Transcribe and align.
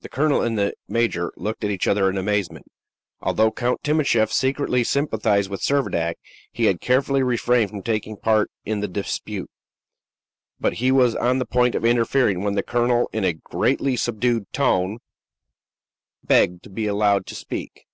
The 0.00 0.08
colonel 0.08 0.40
and 0.40 0.56
the 0.58 0.72
major 0.88 1.30
looked 1.36 1.62
at 1.62 1.70
each 1.70 1.86
other 1.86 2.08
in 2.08 2.16
amazement. 2.16 2.68
Although 3.20 3.52
Count 3.52 3.82
Timascheff 3.82 4.32
secretly 4.32 4.82
sympathized 4.82 5.50
with 5.50 5.60
Servadac, 5.60 6.14
he 6.50 6.64
had 6.64 6.80
carefully 6.80 7.22
refrained 7.22 7.68
from 7.68 7.82
taking 7.82 8.16
part 8.16 8.50
in 8.64 8.80
the 8.80 8.88
dispute; 8.88 9.50
but 10.58 10.72
he 10.80 10.90
was 10.90 11.14
on 11.14 11.38
the 11.38 11.44
point 11.44 11.74
of 11.74 11.84
interfering, 11.84 12.42
when 12.42 12.54
the 12.54 12.62
colonel, 12.62 13.10
in 13.12 13.24
a 13.24 13.34
greatly 13.34 13.94
subdued 13.94 14.50
tone, 14.54 15.00
begged 16.24 16.62
to 16.62 16.70
be 16.70 16.86
allowed 16.86 17.26
to 17.26 17.34
speak. 17.34 17.84